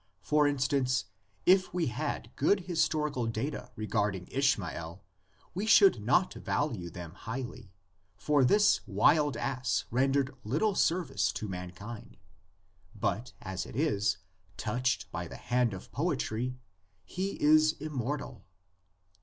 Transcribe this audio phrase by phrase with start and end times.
[0.23, 1.05] For instance,
[1.45, 5.03] if we had good historical data regard ing Ishmael
[5.53, 7.71] we should not value them highly,
[8.15, 12.17] for this "wild ass" rendered little service to mankind;
[12.95, 14.17] but as it is,
[14.57, 16.57] touched by the hand of poetry,
[17.05, 18.43] he is immortal.